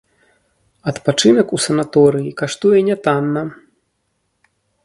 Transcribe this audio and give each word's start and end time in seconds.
Адпачынак 0.91 1.47
у 1.57 1.59
санаторыі 1.67 2.33
каштуе 2.41 2.79
нятанна. 2.91 3.47